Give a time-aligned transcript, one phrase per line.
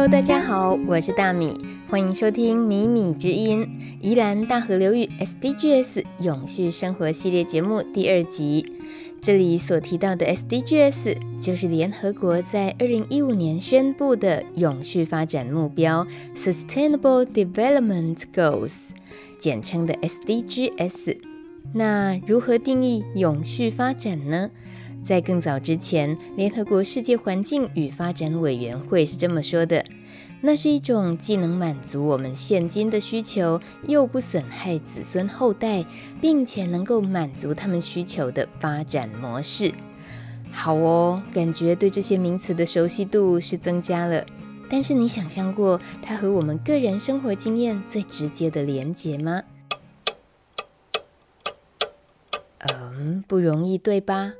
[0.00, 1.52] Hello，大家好，我是大米，
[1.90, 3.68] 欢迎收听米米之音
[4.00, 8.64] 宜兰大河流域 SDGs 永续生活系列节目第二集。
[9.20, 18.92] 这里所提到的 SDGs 就是联合国在二零一五年宣布的永续发展目标 （Sustainable Development Goals），
[19.38, 21.18] 简称的 SDGs。
[21.74, 24.50] 那如何定义永续发展呢？
[25.02, 29.82] 在更早之前，联合国世界环境与发展委员会是这么说的：
[30.42, 35.84] 那是一种既能满足我们现今的需求，又不损害子孙后代，
[36.20, 39.72] 并且能够满足他们需求的发展模式。
[40.50, 44.24] 好哦，感觉对这些名词的熟悉度是增加了。
[44.68, 49.42] 但是你想象过它和我们个人生活经验最直接的连结吗？
[52.58, 54.32] 嗯，不容易，对吧？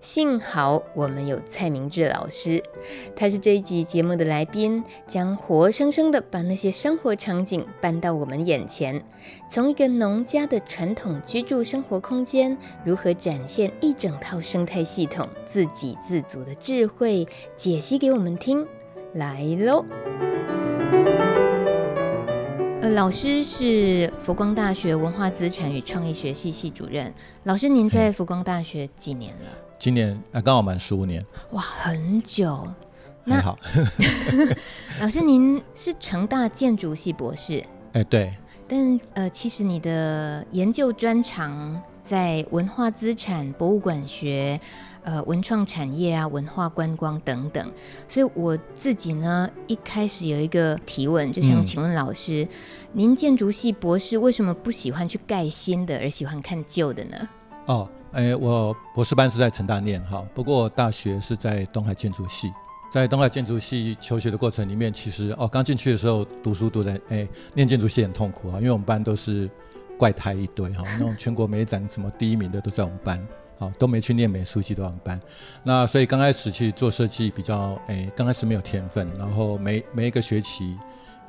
[0.00, 2.62] 幸好我们有蔡明志老师，
[3.16, 9.02] 他是这一集节目的来宾，将活生生的把那些生活场景搬到我们眼前，
[9.50, 18.66] 从一个农家的传统居住生活空间，如何展现一整套生态系统、自给自足的智慧，解析给我们听。
[19.14, 19.84] 来喽！
[22.80, 27.12] 呃，老师是佛光大学文化资产与创意学系系主任。
[27.42, 29.67] 老师，您在佛光大学几年了？
[29.78, 31.24] 今年啊，刚好满十五年。
[31.52, 32.66] 哇，很久。
[33.24, 33.56] 那好。
[35.00, 37.64] 老师，您是成大建筑系博士。
[37.92, 38.34] 哎，对。
[38.66, 44.60] 但呃，其实你的研究专长在文化资产、博物馆学、
[45.04, 47.72] 呃，文创产业啊、文化观光等等。
[48.08, 52.48] 所以我自己呢，一开始有一个提问，就想请问老师，嗯、
[52.92, 57.28] 您建筑系博士为什么不喜欢去盖新的，而喜欢看旧的呢？
[57.66, 57.88] 哦。
[58.18, 62.50] 哎，我博士班是在成大念哈，不过我大学是在东海建筑系，
[62.90, 69.48] 在东海建筑系求学的过程里面，其实哦，刚进去的时候读书读的哎，念建筑系很痛苦啊，因为我们班都是
[69.96, 73.24] 怪胎一堆哈， 那种全国美展什么第一名的都在我们班，
[73.56, 75.20] 好都没去念美术系都在我们班，
[75.62, 80.70] 那所以刚开始去做设计比较哎，刚开始没有天分，然后每每一个学期，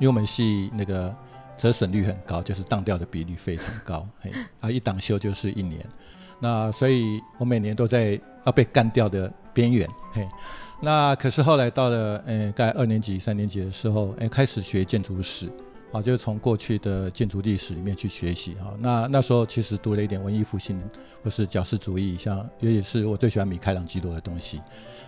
[0.00, 1.14] 为我们系那个
[1.56, 5.86] 折损率很高，就是当掉的比率非常高，哎啊一档修就是一年。
[6.40, 10.26] 那所以，我每年都在要被干掉的边缘，嘿。
[10.82, 15.46] 那可是后来到了，呃，大概二年级、三年级的时候，哎，开始学建筑史，
[15.92, 18.72] 啊，就是从过去的建筑历史里面去学习，哈。
[18.78, 20.80] 那那时候其实读了一点文艺复兴
[21.22, 24.58] 或是矫饰主义，像也也是我最喜欢米开朗基罗的东西，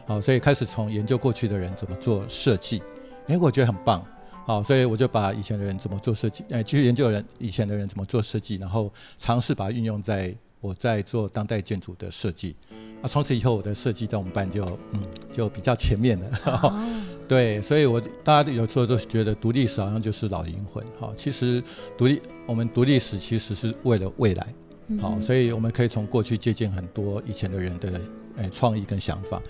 [0.05, 2.83] 好，所以开始从研究过去的人怎么做设计，
[3.29, 4.05] 哎，我觉得很棒，
[4.45, 10.37] 好，所以我就把以前的人怎么做设计，哎，去研究人以前的人怎么做设计，然后尝试把它运用在。
[10.63, 12.55] 我在做当代建筑的设计，
[13.03, 15.01] 啊，从此以后我的设计在我们班就嗯
[15.33, 16.73] 就比较前面了，哦、
[17.27, 21.61] 对，所以我大家有时候都觉得读历史好像就是老灵魂，哈、哦，其实
[21.99, 24.47] 读历我们读历史其实是为了未来，
[25.01, 28.01] 好、哦，所以我们可以从过去借鉴很多以前的人的
[28.37, 29.43] 诶创意跟想法。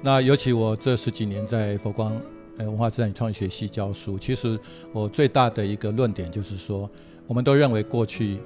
[0.00, 2.16] 那尤其我这十几年在佛光
[2.58, 4.56] 诶文化资产与创意学系教书，其实
[4.92, 6.88] 我最大的一个论点就是说，
[7.26, 8.38] 我们都认为过去。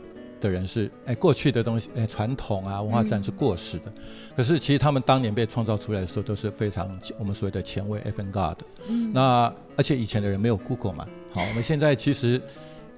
[0.45, 3.85] 的人是哎，过去的东西哎，传统啊，文化自然是过时的。
[3.87, 4.03] 嗯、
[4.37, 8.59] 可是其实他们当年被创造出来的时候，都是非常我们所谓的前卫 avant-garde。
[8.87, 9.11] 嗯。
[9.13, 12.41] 那而且以前的人没有 Google 嘛，好， 我们现在其实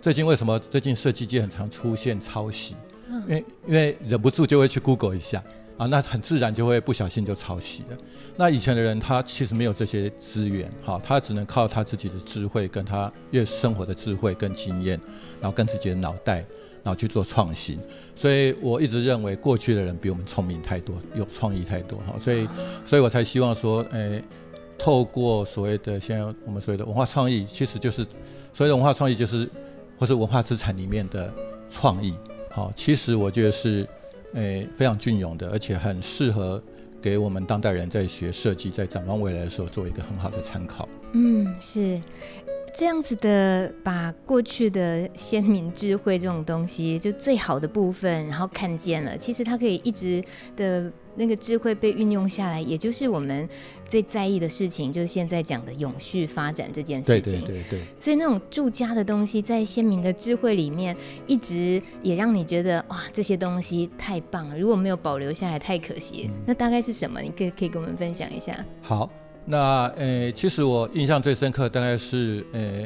[0.01, 2.75] 最近为什么最近设计界很常出现抄袭？
[3.09, 3.23] 嗯。
[3.23, 5.41] 因为因为忍不住就会去 Google 一下
[5.78, 7.97] 啊，那很自然就会不小心就抄袭了。
[8.37, 15.01] 那以前的人他其实没有这些资源，好，他只能靠他自己的智慧，跟他越生活的智慧跟经验，
[15.41, 16.45] 然后跟自己的脑袋。
[16.86, 17.76] 然后去做创新，
[18.14, 22.48] 所以我一直认为过去的人比我们聪明太多，有创意太多哈，所以，
[22.84, 24.22] 所以我才希望说，诶，
[24.78, 28.06] 透过所谓的现在我们所谓的文化创意，其实就是
[28.54, 29.50] 所谓的文化创意，就是
[29.98, 31.28] 或是文化资产里面的
[31.69, 32.14] 创意，
[32.52, 33.84] 好，其实我觉得是
[34.34, 36.62] 诶非常隽永的，而且很适合
[37.03, 40.89] 给我们当代人在学设计、在展望未来的时候做一个很好的参考。
[41.15, 42.00] 嗯，是。
[42.77, 50.23] 这样子的，把过去的先民智慧这种东西，就最好的部分，然后看见了，其实它可以一直
[50.55, 53.49] 的那个智慧被运用下来，也就是我们
[53.87, 57.41] 最在意的事情，就是现在讲的永续发展这件事情。
[57.41, 57.81] 对对对对。
[57.99, 60.95] 所以那种住家的东西，在先民的智慧里面，
[61.27, 66.28] 一直也让你觉得哇，这些东西太棒了，如果没有保留下来，太可惜。
[66.31, 66.43] 嗯。
[66.47, 67.23] 那大概是什么？
[67.23, 68.63] 你可以可以跟我们分享一下。
[68.83, 69.11] 好。
[69.47, 72.84] 那呃，其实我印象最深刻，大概是呃，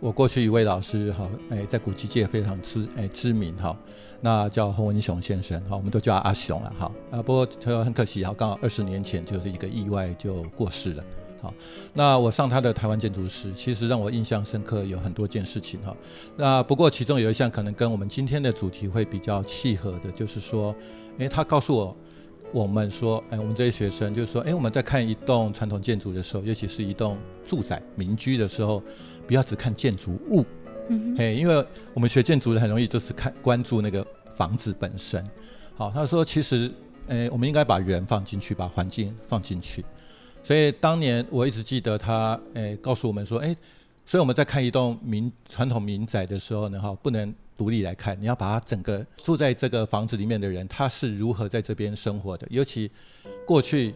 [0.00, 3.76] 我过去一位老师哈，哎，在古迹界非常知哎知名哈，
[4.22, 7.22] 那叫洪文雄先生哈，我们都叫阿雄了哈啊。
[7.22, 11.04] 不过他很可惜哈，刚好二十年前就是一个意外就过世了
[11.42, 11.52] 好，
[11.92, 15.94] 那我上他的台湾建筑师，其实让我印象深刻有很多件事情哈。
[16.36, 20.74] 那不过其中有一项可能跟我们今天的主题会比较契合的，就是说，
[21.18, 21.94] 诶，他告诉我
[22.52, 28.82] 我们说，哎，我们这些学生就是说，哎，我们在看一栋传统建筑的时候，尤其是一栋住宅民居的时候，
[29.26, 30.44] 不要只看建筑物，
[30.88, 35.22] 嗯，哎，因为我们学建筑的很容易就是看关注那个房子本身。
[35.76, 36.70] 好，他说其实，
[37.06, 39.84] 哎，我们应该把人放进去，把环境放进去。
[40.42, 43.54] 所以当年我一直记得他，哎，告诉我们说，哎，
[44.06, 52.46] 所以我们在看一栋民传统民宅的时候呢，哈，不能独立来看，你要把它整个住在这个房子里面的人，他是如何在这边生活的。
[52.50, 52.88] 尤其
[53.44, 53.94] 过去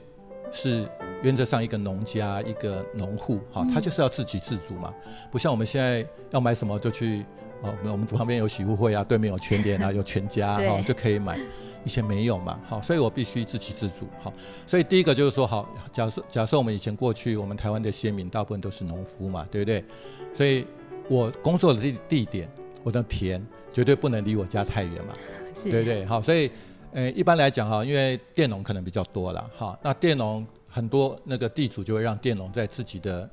[0.51, 0.87] 是
[1.23, 4.93] 原则上一个农家，一个农户，哈，他就是要自给自足嘛，
[5.31, 7.25] 不像我们现在要买什么就去，
[7.63, 11.39] 哦，我们旁边有喜互惠啊，对面有全联啊， 有全家，哈，就可以买。
[11.85, 14.33] 以前没有嘛，好，所以我必须自给自足，好，
[14.67, 19.85] 所以第一个就是说，好，假设假设我们以前过去，我们台湾的先民大部分都是农夫嘛，对不对？
[20.33, 20.65] 所以
[21.09, 22.49] 我工作的地地点，
[22.83, 25.15] 我的田绝对不能离我家太远嘛，
[25.65, 26.05] 对不对？
[26.05, 26.51] 好，所以，
[26.93, 33.29] 呃，一般来讲哈，因为佃农可能比较多了，哈，那佃农很多那个地主就会让佃农在自己的，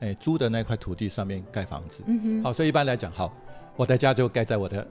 [0.00, 3.34] 哎，租的那块土地上面盖房子，嗯哼，好，所以一般来讲，好，
[3.76, 4.86] 我的家就盖在我的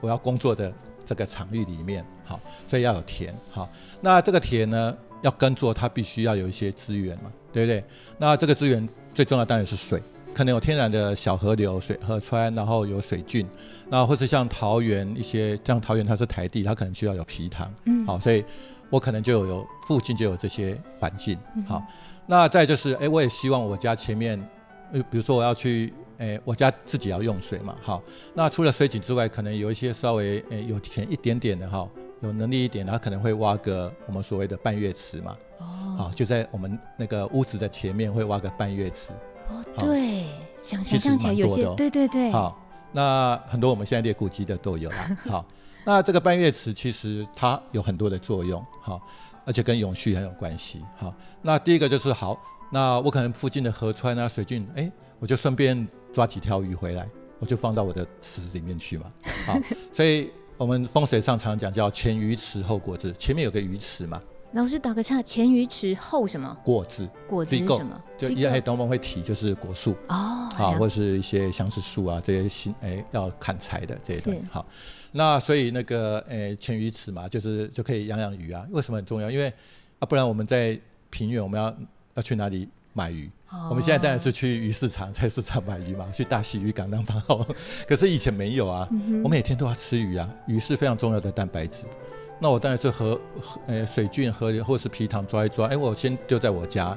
[0.00, 0.72] 我要工作的。
[1.06, 3.68] 这个场域里面，好，所以要有田，好，
[4.00, 7.84] 那这个田呢，要耕作，它必须要有一些资源嘛，对不对？
[8.16, 10.02] 那这个资源最重要当然是水，
[10.34, 13.46] 可能有天然的小河流、水河川，然后有水圳，
[13.88, 18.44] 那或是像桃园一些，像桃园它是台地，它可能需要有皮塘，嗯，好，所以
[18.90, 21.82] 我可能就有附近就有这些环境，好，
[22.26, 24.38] 那再就是，哎，我也希望我家前面，
[24.92, 25.94] 呃，比如说我要去。
[26.18, 28.00] 诶，我家自己要用水嘛，好，
[28.34, 31.88] 那除了水井之外，可能有一些稍微诶有田一点点的哈，
[32.22, 39.10] 有能力一点，他可能会挖个我们所谓的半月池嘛，哦，好，就在我们那个屋子的前面会挖个半月池，
[39.48, 40.24] 哦，对，
[40.58, 42.58] 想想象起来有些，对对对，好，
[42.92, 45.44] 那很多我们现在列古籍的都有啦，好，
[45.84, 49.00] 那这个半月池其实它有很多的作用，好，
[49.44, 55.86] 而且跟永续很有关系，好，那第一个就是好，那我可能附近的河川啊水圳，哎，我就顺便。
[56.14, 57.08] 抓几条鱼回来，
[57.40, 59.10] 我就放到我的池子里面去嘛。
[59.44, 59.58] 好，
[59.90, 64.20] 所以我们风水上常讲叫前鱼池后果子，前面有个鱼池嘛。
[64.54, 66.56] 老师打个岔，前鱼池后什么？
[66.62, 67.08] 果子。
[67.28, 68.00] 果子是什么？
[68.16, 74.36] 就一些东风会提，就是果树哦，好，或是一些相思树啊，这些新哎要砍柴的这一段。
[74.50, 74.64] 好，
[75.10, 78.64] 那所以那个哎前鱼池嘛，就是就可以养养鱼啊。
[78.70, 79.28] 为什么很重要？
[79.28, 79.52] 因为
[79.98, 80.78] 啊，不然我们在
[81.10, 81.76] 平原，我们要
[82.14, 82.68] 要去哪里？
[82.96, 83.28] 买鱼，
[83.68, 87.44] 我们现在当然是去鱼市场、菜市场买鱼嘛，去大溪渔港那方好。
[87.88, 88.88] 可是以前没有啊，
[89.24, 91.86] 我每天都要吃鱼啊，鱼是非常重要的蛋白质。
[92.44, 93.18] 那我当然是河，
[93.66, 96.94] 呃，水菌、河流或是皮糖抓一抓，哎，我先丢在我家，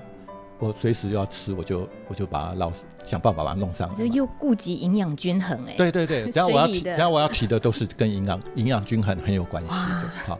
[0.59, 2.69] 我随时要吃，我就我就把它捞，
[3.05, 3.95] 想办法把它弄上来。
[3.95, 5.73] 就又顾及营养均衡哎。
[5.77, 10.11] 对对对，然后我要提，然后我要提的都是跟营养营养均衡很有关系的。
[10.25, 10.37] 好，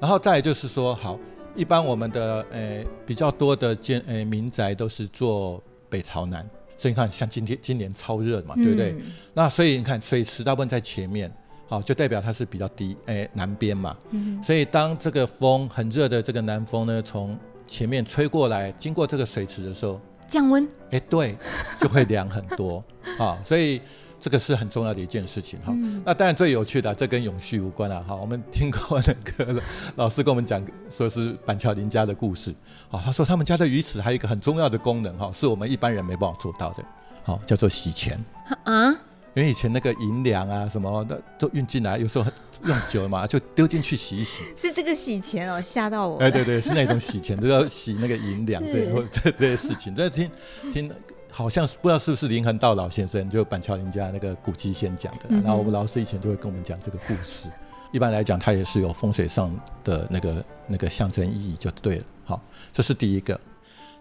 [0.00, 1.16] 然后再就是说好。
[1.54, 6.44] 一般我们的诶、欸、比较多的建诶、欸、民宅都是做北朝南，
[6.76, 8.96] 所以你看像今天今年超热嘛，对不对？
[8.98, 11.30] 嗯、那所以你看水池大部分在前面，
[11.70, 13.96] 好，就代表它是比较低哎、欸、南边嘛。
[14.10, 14.42] 嗯。
[14.44, 19.98] 所以当这个风很热的这个南风呢，从前面吹过来，经过这个水池的时候，
[20.28, 20.64] 降温。
[20.90, 21.38] 哎、欸，对，
[21.80, 22.84] 就会凉很多
[23.18, 23.80] 啊，所以。
[24.22, 25.72] 这个是很重要的一件事情哈。
[25.74, 28.14] 嗯、那当然最有趣的，这跟永续无关了哈。
[28.14, 29.62] 我们听过那个
[29.96, 32.54] 老师跟我们讲，说是板桥林家的故事。
[32.90, 36.84] 啊，他说他们家的鱼池还有一个很重要的功能哈，是我们一般人没办法做到的。
[37.24, 38.22] 好，叫做洗钱。
[38.64, 38.94] 啊？
[39.34, 42.24] 因为以前那个银两啊什么的都运进来，有时候
[42.64, 44.42] 用久了嘛， 就丢进去洗一洗。
[44.56, 46.18] 是这个洗钱哦，吓到我。
[46.18, 49.94] 哎，对对，是那种洗钱，都要洗那个银两，这这这些事情。
[49.94, 50.30] 这听
[50.72, 50.92] 听。
[51.32, 55.26] 好像是不知道是不是林恒道老先生，就板桥林家那个古籍先讲的。
[55.28, 57.48] 然后我们老师以前就会跟我们讲这个故事。
[57.92, 59.48] 一般来讲，它也是有风水上
[59.84, 62.04] 的那个那个象征意义，就对了。
[62.24, 63.40] 好，这是第一个。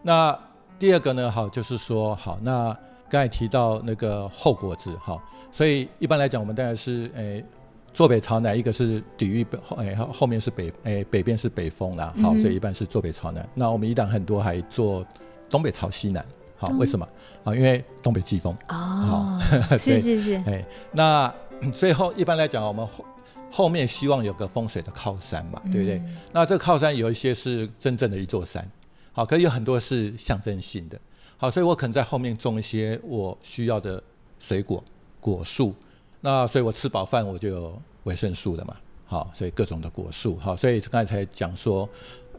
[0.01, 0.37] 那
[0.79, 1.29] 第二个呢？
[1.29, 2.75] 好，就是说，好，那
[3.09, 7.43] 刚才提到那个后果子哈，所以一般来讲，我们大概是诶
[7.91, 13.47] 坐北朝南，一个是抵御北诶后后面是北诶北边是北风啦，好，所以一般是坐北朝南。
[13.55, 15.05] 那我们宜兰很多还做
[15.49, 16.23] 东北朝西南。
[16.61, 17.07] 好，为什么？
[17.45, 18.53] 啊，因为东北季风。
[18.67, 19.39] 哦，
[19.79, 20.35] 是是 是。
[20.45, 21.33] 哎，那
[21.73, 23.05] 最后一般来讲，我们后
[23.49, 25.97] 后面希望有个风水的靠山嘛，对不对？
[25.99, 28.69] 嗯、那这个靠山有一些是真正的一座山，
[29.13, 30.99] 好，可是有很多是象征性的。
[31.39, 34.03] 好，所以我可能在后面种一些我需要的
[34.39, 34.83] 水果
[35.19, 35.73] 果树。
[36.21, 38.75] 那所以我吃饱饭我就有维生素了嘛。
[39.05, 40.37] 好，所以各种的果树。
[40.37, 41.89] 好，所以刚才才讲说。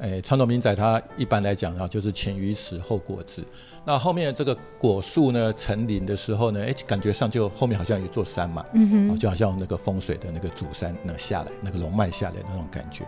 [0.02, 3.45] 诶传统民宅它一般来讲啊，就是前鱼池后果子。
[3.85, 13.04] 那后面这个果树呢，成林的时候呢，哎，感觉上就后面好像有一座山嘛，嗯哼，就好像那个风水的那个主山那下来，那个龙脉下来那种感觉。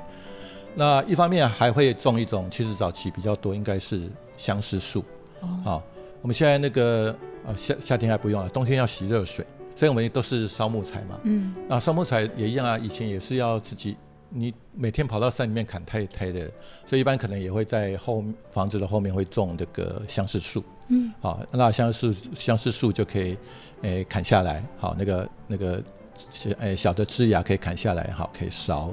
[0.75, 4.03] 那一方面还会种一种，其实早期比较多应该是
[4.37, 5.03] 相思树。
[5.43, 5.83] 哦，好，
[6.23, 9.45] 我们现在那个呃夏夏天还不用了，冬天要洗热水，
[9.75, 11.21] 所以我们都是烧木材嘛。
[11.25, 13.97] 嗯，那烧木材也一样啊，以前也是要自己。
[14.35, 16.51] 你每天跑到山里面砍太太的，
[16.87, 20.65] 所以一般可能也会在后房子的后面会种这个相思树。
[20.89, 23.37] 嗯，好，那相思相思树就可以，
[23.83, 25.83] 诶、欸、砍下来，好，那个那个
[26.31, 28.91] 小诶小的枝芽可以砍下来，好，可以烧，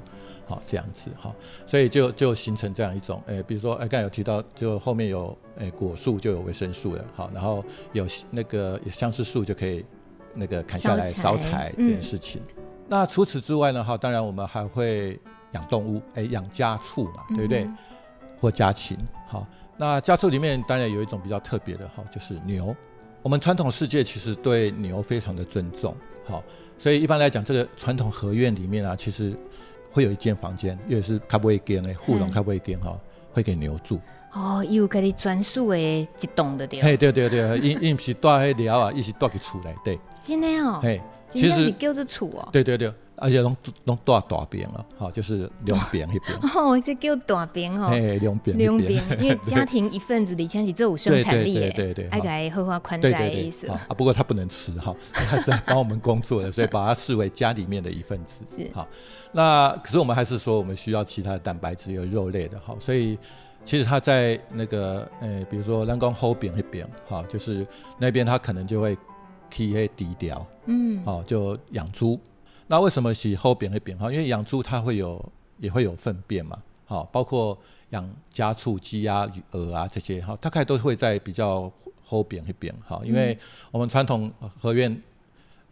[0.49, 1.33] 好这样子，好，
[1.65, 7.63] 所以就就形成这样一种，诶、欸，比如说，诶刚才有提到，就后面有诶、欸、果树就有维生素了，好，然后
[7.93, 9.85] 有那个相思树就可以
[10.33, 12.41] 那个砍下来烧柴这件事情。
[12.57, 13.83] 嗯那除此之外呢？
[13.83, 15.19] 哈，当然我们还会
[15.51, 17.65] 养动物，哎，养家畜嘛，对不对？
[17.65, 17.77] 嗯、
[18.39, 19.45] 或家禽，好。
[19.77, 22.75] 那家畜里面当然有一种比较特别的，哈，就是牛。
[23.21, 26.43] 我们传统世界其实对牛非常的尊重，好，
[26.79, 29.37] 所以一般来讲，这个传统合院里面啊，其实
[29.91, 32.97] 会有一间房间，也是开不会间的护笼，开不会间哈，
[33.33, 33.99] 会给牛住。
[34.33, 36.81] 哦，有家己专属的一栋的对。
[36.81, 39.99] 嘿，对对对， 因因不是住迄寮啊，伊是住去厝内对。
[40.21, 40.79] 真的哦。
[40.81, 41.01] 嘿。
[41.27, 46.39] 其实是叫做厝哦，对对对，而且拢拢大大边了，好，就是两边一边。
[46.55, 53.67] 哦，这叫大边哦，哎，两边两边， 因为家庭一份子里，前是这有生产力对对对，爱给荷花宽带的意思。
[53.67, 58.43] 啊，不过他不能吃哈， 他是帮我们工作的，所以把它视为家里面的一份子。
[58.47, 58.87] 是好，
[59.31, 63.17] 那可是我们还是说，我们需要其他的蛋白质，有肉类的，好，所以
[63.65, 67.65] 其实他在那个，呃，比如说人工后边那边，好，就是
[67.97, 68.97] 那边他可能就会。
[69.51, 72.19] 体会低调，嗯，好，就养猪。
[72.71, 74.11] 那为什么是后边会变哈？
[74.11, 75.19] 因为养猪它会有，
[75.57, 77.57] 也会有粪便嘛，好，包括
[77.89, 81.71] 养家畜、鸡鸭、鹅啊这些，哈，大概都会在比较
[82.03, 83.01] 后边一边，哈。
[83.03, 83.35] 因为
[83.71, 85.01] 我们传统合院，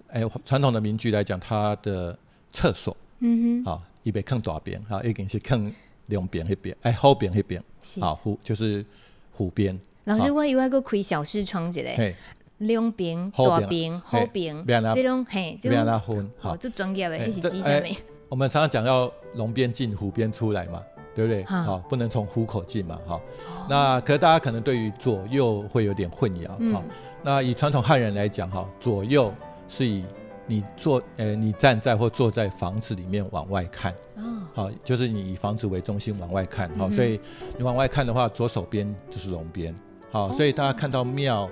[0.08, 2.18] 哎，传统的民居来讲，它的
[2.51, 5.72] 厕所，嗯哼，啊，一边坑大边，哈，一定是坑
[6.08, 7.63] 两边一边，哎，后边一边，
[8.00, 8.84] 好，湖就是
[9.32, 9.80] 湖边。
[10.06, 12.16] 老师，我以为个开小视窗之类。
[12.60, 17.96] 两边、大边、后边，这种嘿，这种分好，这专业的，那是几下面？
[18.30, 20.82] 我们常常讲要龙边进，虎边出来嘛，
[21.14, 21.44] 对不对？
[21.44, 23.22] 好，不能从虎口进嘛，哈。
[23.70, 26.84] 那可是大家可能对于左右会有点混淆，哈。
[27.22, 29.32] 那以传统汉人来讲，哈，左右
[29.68, 30.04] 是以
[30.48, 34.24] 你坐，呃，你站在或坐在房子里面往外看，哦，
[34.54, 37.20] 好，就是你以房子为中心往外看，好，所以
[37.56, 39.76] 你往外看的话，左手边就是龙边，
[40.12, 41.48] 好，所以大家看到庙。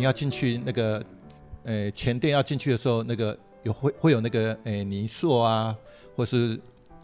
[0.00, 1.04] 你要进去那个，
[1.62, 5.76] 呃，前殿要进去的时候，那个有会会有那个，呃，泥塑啊，
[6.16, 6.58] 或是，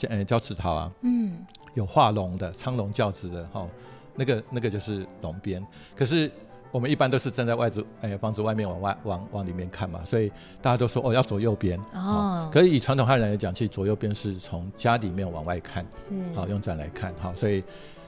[0.09, 1.37] 呃，交趾陶啊，嗯，
[1.75, 3.69] 有画龙的苍龙教子的哈、哦，
[4.15, 5.63] 那个那个就是龙边。
[5.95, 6.31] 可是
[6.71, 12.51] 我们一般都是站在外子，呃，房子外面往外往往里面看嘛，所以大家都说哦要左右边哦，哦。
[12.51, 17.63] 可是以传统汉人来讲，其实左右边是从家里面往外看，是，好、哦、用这样来看，哈、哦，所以。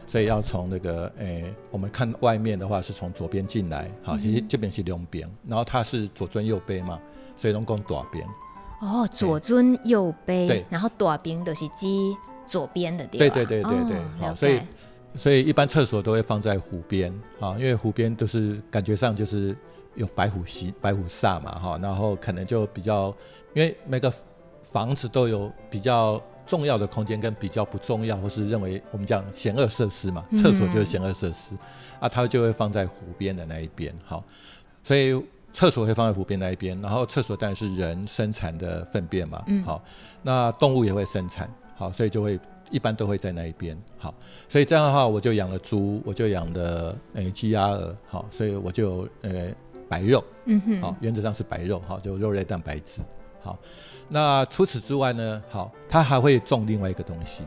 [0.08, 6.98] 所以要从那个诶、欸，我们看外面的话是从左边进来，好，其实这边是两边，然后它是左尊右卑嘛，
[7.36, 8.26] 所以拢讲大边。
[8.80, 11.86] 哦，左尊右卑，对，然后大边都是指
[12.46, 13.28] 左边的地方。
[13.28, 14.60] 对对对对对，好、哦，所以
[15.14, 19.54] 所以一般厕所都会放在湖边，啊，因为湖边都是感觉上就是
[19.94, 23.14] 有白虎袭、白虎煞嘛，哈，然后可能就比较，
[23.52, 24.10] 因为每个
[24.62, 26.18] 房子都有比较。
[26.48, 31.58] 重要的空间跟比较不重要，或是认为我们讲险恶设施嘛，厕所就是险恶设施，嗯，
[32.00, 34.24] 啊，它就会放在湖边的那一边，好，
[34.82, 39.84] 所以厕所会放在湖边那一边，然后厕所当然是人生产的粪便嘛，嗯，好，
[40.22, 42.40] 那动物也会生产，好，所以就会
[42.70, 44.14] 一般都会在那一边，好，
[44.48, 49.48] 所以这样的话我就养了猪，我就养了诶鸡鸭鹅，好，所以我就呃
[49.86, 53.02] 白肉，嗯哼，好，原则上是白肉，好，就肉类蛋白质，
[53.42, 53.58] 好。
[54.08, 55.42] 那除此之外呢？
[55.50, 57.42] 好，它还会种另外一个东西，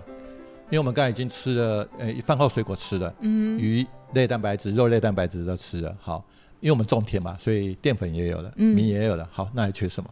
[0.70, 6.24] 因为我们刚才已经吃了，呃，饭后水果吃了，嗯，鱼类蛋白质、肉类蛋白质都吃了，好，
[6.60, 10.10] 因为我们种田嘛，所以淀粉也有了，米也有了，好，那还缺什么？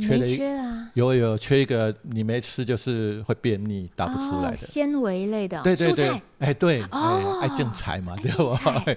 [0.00, 4.56] 缺了一缺啊，有有缺一个，你没吃就是会便秘，打不出来的。
[4.56, 8.82] 纤维类的，对对对，哎对，哦，爱种菜嘛，对吧？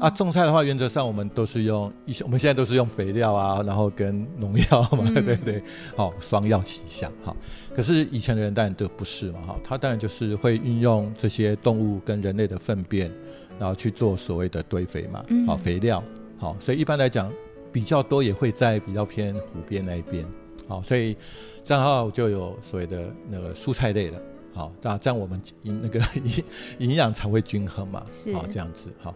[0.00, 5.62] 啊，种菜的话，原则上我们都是用一些，我们现在都是用肥料啊，然后跟农药嘛， 对对对，
[5.96, 7.36] 好，双药齐下，好。
[7.74, 13.10] 可是以前的人当然都不是嘛，哈，他当然就是会运用这些动物跟人类的粪便，
[13.58, 16.02] 然后去做所谓的堆肥嘛，好，肥料，
[16.38, 17.32] 好，所以一般来讲。
[17.72, 20.24] 比较多也会在比较偏湖边那一边，
[20.66, 21.14] 好，所以
[21.62, 24.22] 这样的话就有所谓的那个蔬菜类的，
[24.54, 26.44] 好，这样这样我们营那个 营
[26.78, 29.14] 营养才会均衡嘛，是好这样子好。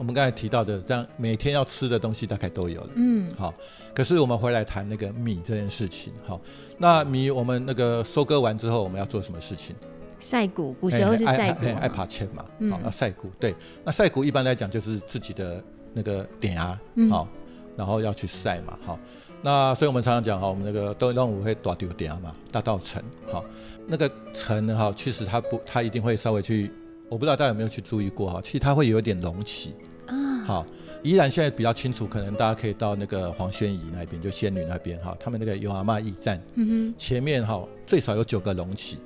[0.00, 3.52] 我们刚才提到的，这样每天要吃的东西大概都有了，嗯，好。
[3.94, 6.40] 可是我们回来谈那个米这件事情，好，
[6.78, 9.76] 那米我们那个收割完之后，我们要做什么事情？
[10.18, 13.28] 晒谷，古时候是晒谷，爱扒切嘛，嗯、要晒谷。
[13.38, 13.54] 对，
[13.84, 16.80] 那晒谷一般来讲就是自己的那个点啊，
[17.10, 17.28] 好、嗯，
[17.76, 18.98] 然后要去晒嘛，好。
[19.42, 23.44] 那所以我们常常讲哈，我们那个都让我会大丢点嘛，大稻城，好，
[23.86, 26.72] 那个城呢，哈，其实它不，它一定会稍微去，
[27.10, 29.74] 我不知道大家有没有去注意过哈，其实它会有一点隆起。
[30.06, 30.14] 啊，
[30.46, 30.66] 好，
[31.02, 38.98] 宜兰现在比较清楚，可能大家可以到那个黄宣仪那边，就仙女那边哈，他们那个有阿嬷驿站，嗯哼，前面哈最少有九个隆起。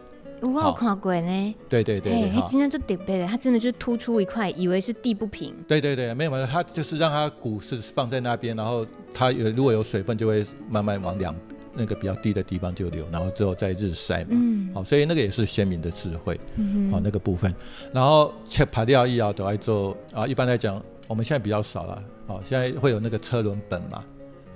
[0.42, 5.54] 我有看过呢，对对对，哎，它今天就特别的，它真的就是突出一块，以为是地不平。
[5.66, 11.34] 对对对，没有没有，它就是让它骨是放在那边，然后它有如果有水分，就会慢慢往两
[11.76, 14.31] 那个比较低的地方就留，然后之后再日晒嘛。
[14.31, 14.71] 嗯。
[14.75, 16.38] 好，所以那个也是先民的智慧。
[16.57, 17.54] 嗯好，那个部分，
[17.93, 20.26] 然后切排掉以后都来做啊。
[20.26, 22.02] 一般来讲，我们现在比较少了。
[22.26, 24.04] 好，现在会有那个车轮本嘛。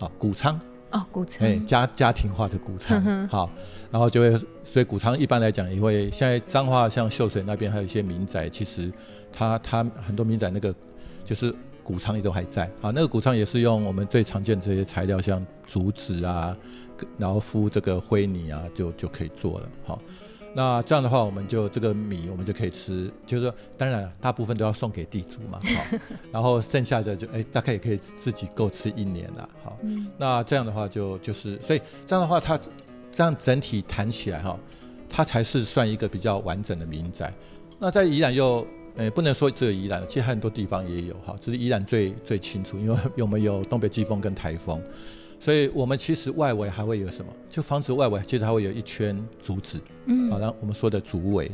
[0.00, 0.58] 好，谷仓。
[0.90, 1.46] 哦，谷仓。
[1.46, 3.28] 哎，家家庭化的谷仓。
[3.28, 3.50] 好。
[3.90, 4.30] 然后就会，
[4.64, 8.92] 所以谷仓一般来讲也会，现在彰化像秀水那边还有一些民宅，其实
[9.32, 10.75] 它它很多民宅那个
[11.25, 12.70] 就是谷仓也都还在。
[12.82, 16.54] 好，那个谷仓也是用我们最常见的这些材料，像竹子啊，
[17.16, 19.68] 然后敷这个灰泥啊，就就可以做了。
[19.84, 20.00] 好，
[20.54, 25.58] 那这样的话，我们就这个米我们就可以吃，就是说当然大部分都要送给地主嘛。
[25.62, 25.98] 好，
[26.32, 29.48] 然后剩下的就哎大概也可以自己够吃一年了。
[29.62, 29.78] 好，
[30.18, 32.58] 那这样的话就就是，所以这样的话它。
[33.10, 34.56] 这样整体谈起来哈，
[35.10, 37.34] 它才是算一个比较完整的民宅。
[37.76, 38.64] 那在宜兰又，
[38.94, 44.80] 呃，不能说只有宜兰，其实很多地方也有哈，只是宜兰最最清楚，因为我们有东北季风跟台风，
[45.40, 47.33] 所以我们其实外围还会有什么？
[47.49, 51.50] 就房子外围其实还会有一圈竹子，嗯，好，然后我们说的竹围，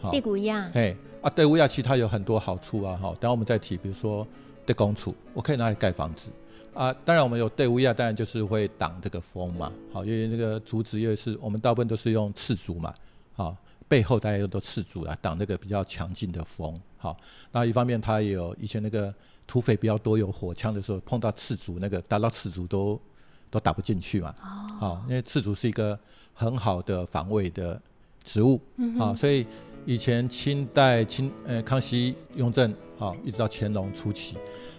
[0.00, 4.26] 好，地骨亚，哎，啊，地谷亚其实它有很多好处啊，哈，等下我们再提，比如说
[4.64, 6.30] 地公处，我可以拿来盖房子。
[6.72, 9.72] 啊，当然我们有地屋亚，当然就是会挡这个风嘛。
[9.90, 12.92] 好，因为那个竹子，因为是我们大部分都是用赤竹嘛。
[13.32, 13.56] 好，
[13.88, 16.78] 背后大家都赤竹啊，挡那个比较强劲的风。
[16.98, 17.16] 好，
[17.50, 19.12] 那一方面它也有以前那个
[19.46, 23.00] 土匪比较多，有火枪的时候碰到赤竹，那个打到赤竹都
[23.50, 24.34] 都打不进去嘛。
[24.40, 24.76] 哦。
[24.78, 25.98] 好，因为赤竹是一个
[26.34, 27.80] 很好的防卫的
[28.24, 28.60] 植物。
[28.76, 28.98] 嗯。
[28.98, 29.46] 好，所以
[29.84, 34.36] 以前清代清呃康熙、雍正，好，一直到乾隆初期。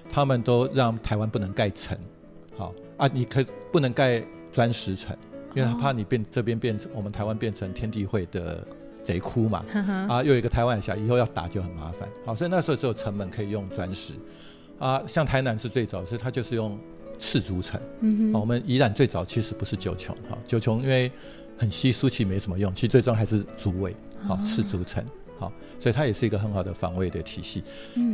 [0.10, 1.98] 他们都让台湾不能盖城，
[2.58, 5.14] 好啊，你可不能盖砖石城，
[5.54, 8.66] 因为他怕你变这边变成我们台湾变成天地会的
[9.04, 9.66] 贼窟嘛，
[10.08, 14.14] 啊，又有一个台湾海峡，以后要打就很麻烦，好，所以那时候只有城门可以用砖石，
[14.80, 16.80] 啊，像台南是最早，所以它就是用
[17.18, 21.12] 赤竹城，嗯，我们宜兰最早其实不是九琼，哈，九琼因为
[21.58, 23.96] 很稀疏，其实没什么用，其实最终还是竹围，
[24.28, 25.04] 好，赤竹城，
[25.38, 27.64] 好，所以它也是一个很好的防卫的体系，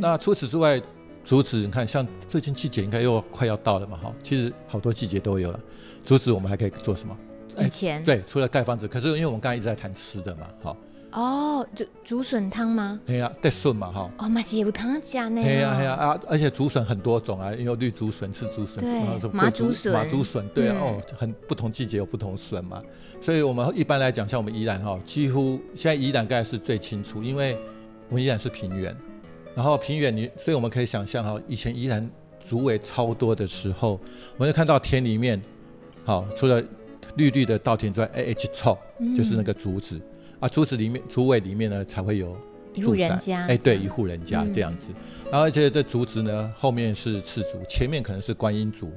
[0.00, 0.80] 那除此之外。
[1.26, 5.58] 竹子，你看，像最近季节应该又快要到了嘛，哈，其实好多季节都有了。
[6.04, 7.16] 竹子我们还可以做什么？
[7.64, 10.76] 以前、欸、对，除了盖房子，可是因为我们刚才一直在谈吃的嘛，哈。
[11.14, 13.00] 哦，就竹笋汤吗？
[13.06, 14.10] 对呀，得笋嘛，哈。
[14.18, 15.40] 哦，嘛是有汤加呢。
[15.42, 22.80] 对呀，对呀啊，而且竹笋很多种啊，有绿竹笋、赤竹笋，什么什么马竹笋、马竹笋，对啊，哦，很不同季节有不同笋嘛。
[23.20, 27.56] 所以我们一般来讲，像我们宜兰哈，几乎现在宜兰盖是最清楚，因为
[28.08, 28.94] 我们宜兰是平原。
[29.54, 32.10] 然后平原，你所以我们可以想象哈，以前宜兰
[32.44, 34.00] 竹围超多的时候，
[34.36, 35.40] 我们就看到田里面，
[36.04, 36.60] 好，除了
[37.14, 38.76] 绿绿的稻田之外，哎，H 臭，
[39.16, 40.02] 就是那个竹子、嗯、
[40.44, 42.36] 啊，竹子里面竹围里面呢才会有
[42.74, 44.92] 一户人家，哎，对，一户人家这样子。
[44.92, 48.92] 嗯、然后而且这竹子呢，后面是赤竹，前面可能是观音竹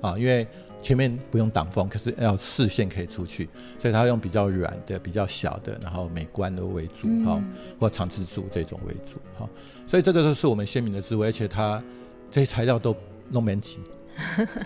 [0.00, 0.46] 啊，因为。
[0.82, 3.46] 前面不用挡风，可是要视线可以出去，
[3.78, 9.46] 所以它用比较软的、比较小的，然后美观的为主，哈、嗯，或长枝竹这种为主，哈。
[9.86, 11.84] 所以这个都是我们鲜明的智慧，而且它
[12.30, 12.96] 这些材料都
[13.28, 13.80] 弄免挤，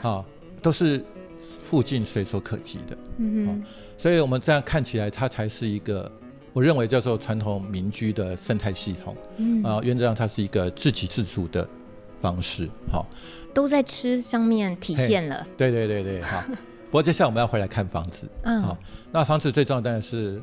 [0.01, 0.25] 哈，
[0.63, 1.05] 都是
[1.41, 3.67] 附近随手可及的，嗯哦。
[3.97, 6.09] 所以我们这样看起来，它才是一个
[6.55, 11.69] 我认为叫做传统民居的生态系统，嗯啊，原则上它是一个自给自足的
[12.23, 13.05] 方式，哈。
[13.53, 15.47] 都在吃上面体现了。
[15.57, 16.43] 对对对对，好。
[16.91, 18.79] 不过接下来我们要回来看房子，嗯，好。
[19.11, 20.41] 那房子最重要的当然是，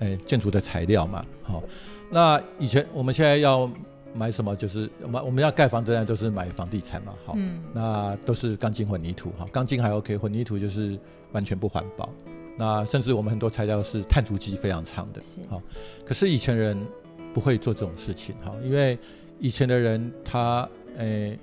[0.00, 1.62] 哎，建筑的材料嘛，好。
[2.10, 3.68] 那以前我们现在要
[4.14, 4.54] 买什么？
[4.54, 7.32] 就是我们我们要盖房子呢，都是买房地产嘛，好。
[7.38, 7.62] 嗯。
[7.72, 10.98] 那都是钢筋混凝土，哈，钢筋还 OK，混凝土就是
[11.32, 12.10] 完全不环保。
[12.56, 15.40] 那甚至我们很多材料是碳足迹非常长的，是。
[15.48, 15.60] 好。
[16.04, 16.76] 可是以前人
[17.32, 18.98] 不会做这种事情，哈，因为
[19.38, 21.38] 以前的人他，诶。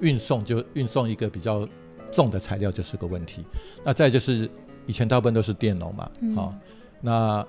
[0.00, 1.66] 运送就运送一个比较
[2.12, 3.42] 重的材料就是个问题，
[3.82, 4.46] 那再就是
[4.86, 6.54] 以前大部分都是佃农嘛，好、嗯哦，
[7.00, 7.46] 那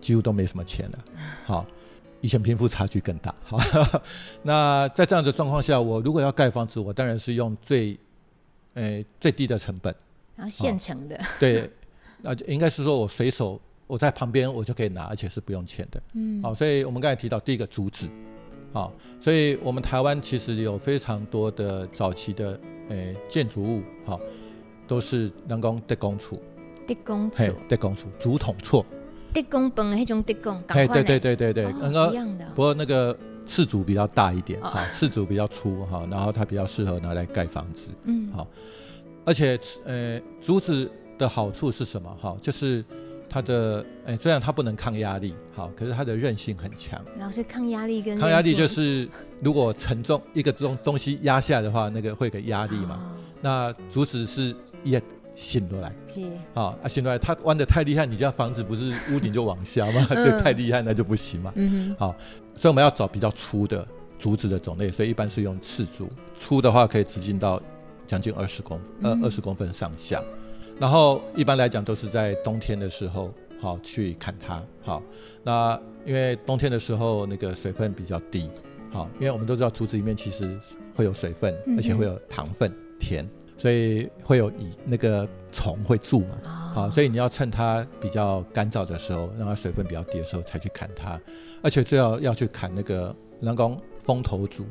[0.00, 0.98] 几乎都没什么钱了。
[1.44, 1.66] 好，
[2.22, 3.34] 以前贫富差距更大。
[3.44, 3.58] 好，
[4.42, 7.98] 那在这样的状况下，我如果要盖房子，我当然是用最，
[8.72, 9.94] 诶最低的成本，
[10.36, 11.20] 然后现成的。
[11.38, 11.70] 对，
[12.24, 16.02] 那应该是说我随手我在旁边我就可以拿，而且是不用钱的。
[16.14, 18.08] 嗯，好，所以我们刚才提到第一个竹子。
[18.72, 22.58] 好，所以我们台湾其实有非常多的早期的
[22.88, 24.18] 诶、欸、建筑物，好，
[24.88, 26.36] 都是人工鉄工厝，
[26.84, 28.84] 鉄工厝，鉄工厝，竹筒厝，
[29.32, 38.44] 鉄工本那种鉄工，哎，对对对对对，那个一样的，不过那个次竹比较大一点，哈、哦，刺竹比较粗哈，然后它比较适合拿来盖房子，嗯，好，
[39.24, 42.14] 而且呃，竹子的好处是什么？
[42.20, 42.84] 哈，就是。
[43.26, 47.02] 它的哎、欸，虽然它不能抗压力，好，可是它的韧性很强。
[47.18, 49.08] 老师，抗压力跟抗压力就是，
[49.40, 52.94] 如果沉重一个东东西压下来的话，那个会给压力嘛。
[52.94, 55.02] 哦、那竹子是也
[55.34, 56.20] 醒过来，是
[56.52, 60.06] 啊，醒过来，它弯的太厉害，你家房子不是屋顶就往下嘛？
[60.10, 61.52] 这、嗯、 太厉害那就不行嘛。
[61.56, 61.96] 嗯哼。
[61.98, 62.16] 好，
[62.54, 63.84] 所以我们要找比较粗的
[64.16, 67.60] 竹子的种类，所以一般是用刺竹，粗的话可以直径到
[68.06, 70.22] 将近二十公呃二十公分上下。
[70.78, 75.02] 然后一般来讲都是在冬天的时候，好去砍它，好。
[75.42, 78.50] 那因为冬天的时候那个水分比较低，
[78.92, 80.58] 好，因为我们都知道竹子里面其实
[80.94, 91.18] 会有水分，而且会有糖分，甜，所以会有蚁那个虫会蛀嘛，好，所以你要趁它比较干燥的时候，让它水分比较低的时候才去砍它，
[91.62, 94.64] 而且最好要去砍那个人工风头竹，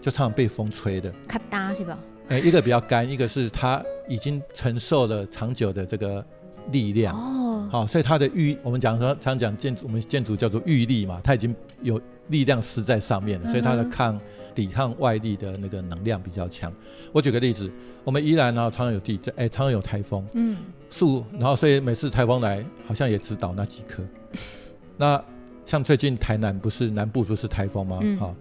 [0.00, 1.98] 就常常被风吹的，咔哒是吧？
[2.28, 6.24] 哎，一个比较干，一个是它已经承受了长久的这个
[6.72, 14.18] 力量哦，好，所以它的玉，我们讲说常讲建筑，我们建筑叫做玉力嘛，它已经有力量施在上面了，所以它的抗
[14.54, 16.72] 抵抗外力的那个能量比较强。
[17.12, 17.70] 我举个例子，
[18.02, 20.56] 我们宜兰呢常常有地震，哎，常常有台风，嗯，
[20.90, 24.02] 树，然后所以每次台风来，好像也只倒那几棵。
[24.96, 25.22] 那
[25.64, 28.00] 像最近台南不是南部不是台风吗？
[28.18, 28.34] 好。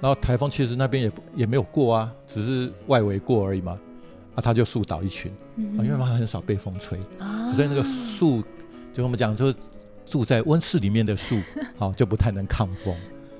[0.00, 3.76] 然后台风其实那边也也没有过啊，只是外围过而已嘛，
[4.38, 8.40] 啊，它就树倒一群，嗯、啊，因为它很少被风吹，啊、所以那个树，
[8.94, 9.54] 就我们讲，就是
[10.06, 11.40] 住在温室里面的树，
[11.76, 12.94] 好、啊、就不太能抗风，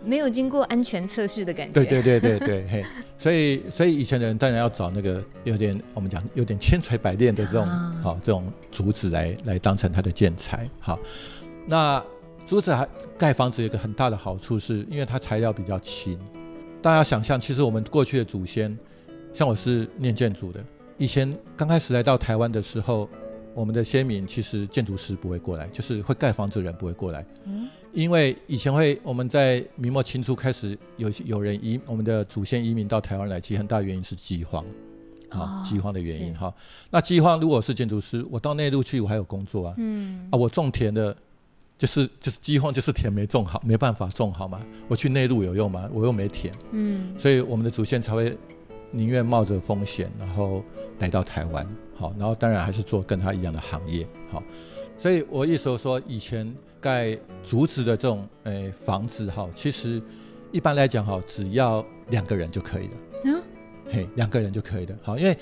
[0.04, 1.72] 没有经过安全测试的感觉。
[1.72, 2.84] 对对对对对，嘿，
[3.16, 7.64] 所以所以以前的人当然要找那个有点我们讲有点千锤百炼的这种
[8.02, 10.98] 好、这种竹子来来当成它的建材，好、啊，
[11.64, 12.04] 那
[12.44, 16.18] 竹子还盖房子有一个很大的好处是，因为它材料比较轻。
[16.82, 18.76] 大家想象，其实我们过去的祖先，
[19.34, 20.64] 像我是念建筑的，
[20.98, 23.08] 以前刚开始来到台湾的时候，
[23.54, 34.64] 我们的先民其实建筑师不会过来，就是会盖房子的人不会过来，嗯，因为以前会我们在明末清初开始有有人移我们的祖先移民到台湾来，其实很大原因是饥荒，
[35.30, 36.52] 啊，饥荒的原因哈。
[36.90, 41.16] 那饥荒如果是建筑师，我到内陆去，我还有工作啊，嗯，啊，我种田的。
[41.78, 44.58] 就是就是饥荒，就是田没种好，没办法种好嘛。
[44.88, 45.88] 我去内陆有用吗？
[45.92, 48.36] 我又没田，嗯，所以我们的祖先才会
[48.90, 50.64] 宁愿冒着风险，然后
[50.98, 54.42] 来到台湾，好，然后当然还是做跟他一样的行业，好。
[54.96, 60.02] 所以我意思说，以前盖竹子的这种诶、欸、房子，哈，其实
[60.50, 63.42] 一般来讲，哈，只要两个人就可以了，嗯，
[63.92, 65.36] 嘿，两个人就可以了，好，因为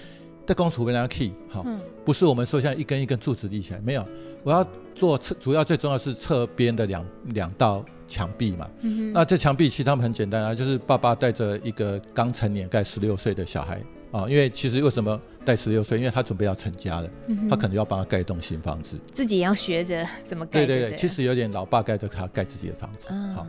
[0.46, 1.66] 在工处为了 key，好，
[2.04, 4.06] 不是我们说像一根一根柱子立起来，没有。
[4.44, 7.04] 我要做侧，主要最重要是侧边的两
[7.34, 8.70] 两道墙壁嘛。
[9.12, 13.82] 那这墙壁其实他们很简单啊，就是爸爸带着一个刚成年、盖十六岁的小孩
[14.12, 15.98] 啊，因为其实为什么带十六岁？
[15.98, 20.64] 因为他准备要成家了，嗯、他可能要帮他盖一栋新房子，自己也要学着怎么盖。
[20.64, 23.12] 对对对，其实有点老爸盖着他盖自己的房子。
[23.34, 23.46] 好、哦、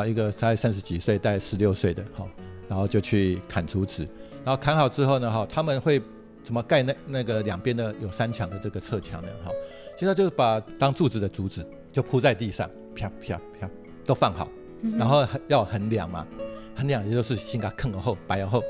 [0.00, 2.26] 啊，一个才三十几岁带十六岁的，好，
[2.66, 4.08] 然后就去砍竹子，
[4.46, 6.00] 然后砍好之后呢，哈，他们会
[6.48, 9.28] 怎么盖那那个两边的有三墙的这个侧墙呢？
[9.44, 9.52] 哈。
[9.98, 13.68] 现在就是把当柱子的竹子就铺在地上，啪啪啪
[14.06, 14.48] 都放好，
[14.96, 16.26] 然后要横梁嘛，
[16.74, 18.62] 横梁也就是先给它坑厚，摆厚。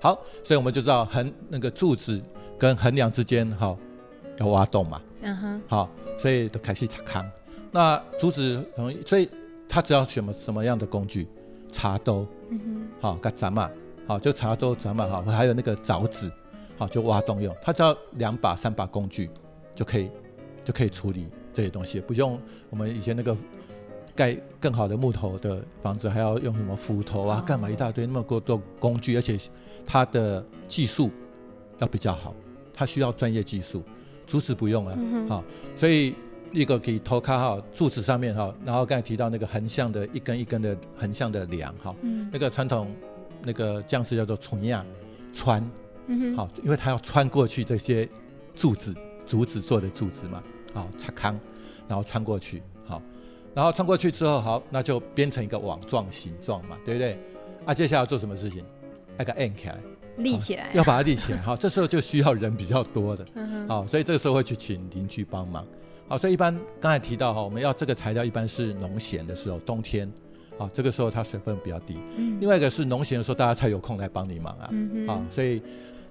[0.00, 2.18] 好，所以我们就知道横那个柱子
[2.58, 3.76] 跟横梁之间哈
[4.38, 7.22] 要挖洞嘛，嗯哼，好，所以都开始插坑。
[7.70, 9.28] 那竹子容易，所以
[9.68, 11.28] 他只要选什么什么样的工具，
[11.70, 13.70] 茶兜，嗯哼，好，跟斩嘛，
[14.06, 16.32] 好就茶兜斩嘛，好，还有那个凿子，
[16.76, 17.54] 好就挖洞用。
[17.60, 19.30] 他只要两把三把工具
[19.74, 20.10] 就可以。
[20.66, 22.36] 就可以处理这些东西，不用
[22.70, 23.36] 我们以前那个
[24.16, 29.38] 盖更好的木头的房子，还要用什么斧头啊，干嘛一大堆那么多工具，而且
[29.86, 31.08] 它的技术
[31.78, 32.34] 要比较好，
[32.74, 33.80] 它需要专业技术，
[34.26, 35.44] 竹子不用啊，嗯、哼好，
[35.76, 36.16] 所以
[36.50, 42.92] 一个可以头卡哈柱子上面哈，然后刚才提到那个横向的一根一根的横向的梁哈，嗯、那个传统
[43.44, 44.84] 那个匠师叫做穿呀
[45.32, 45.62] 穿，
[46.06, 48.08] 嗯、哼好，因为它要穿过去这些
[48.54, 50.42] 柱子，竹子做的柱子嘛。
[50.74, 51.40] 好，插康，
[51.88, 53.00] 然后穿过去，好，
[53.54, 57.18] 然后穿过去之后，好，那就编成一个网状形状嘛，对不对？
[57.64, 58.62] 啊，接下来要做什么事情？
[59.16, 59.78] 那个按起来，
[60.18, 61.38] 立起来，要把它立起来。
[61.40, 63.26] 好，这时候就需要人比较多的，
[63.66, 65.66] 好，所以这个时候会去请邻居帮忙。
[66.08, 70.06] 好，所以一般刚才提到哈，我们要这个材料一般是农闲的时候，冬天，
[70.58, 71.96] 啊，这个时候它水分比较低。
[72.18, 72.36] 嗯。
[72.38, 74.68] 另外一个是农闲的时候，大家才有空来帮你忙啊。
[74.70, 75.08] 嗯。
[75.08, 75.62] 啊，所以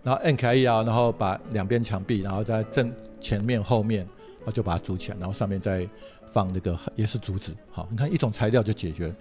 [0.06, 2.90] 然后按开一摇，然后把两边墙壁，然后在正
[3.20, 4.06] 前面后面，
[4.38, 5.86] 然后就把它组起来，然后上面再。
[6.32, 9.16] 放那个也是竹子，好，你看一种材料就解决了。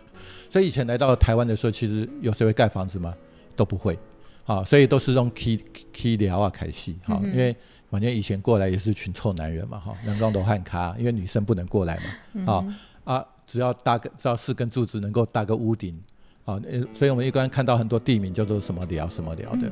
[0.51, 3.15] 所以以前来到台湾的时候，其实有谁会盖房子吗？
[3.55, 3.97] 都不会，
[4.43, 5.61] 好，所以都是用 key
[5.93, 7.55] key 聊啊开始，好，因为
[7.89, 12.01] 反正以前过来也是群臭男人嘛，哈，能工都汉卡，因为女生不能过来
[12.35, 15.97] 嘛，啊啊，只要搭个只要四根柱子能够搭个屋顶，
[16.45, 16.61] 啊，
[16.93, 19.71] 所以我们一般看到很多地名叫做什么寮什么寮的。